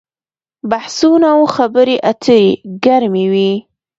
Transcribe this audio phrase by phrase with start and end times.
[0.69, 2.41] بحثونه او خبرې اترې
[2.85, 3.51] ګرمې وي.